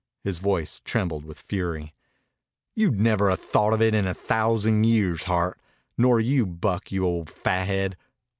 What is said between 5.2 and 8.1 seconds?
Hart. Nor you, Buck, you old fathead.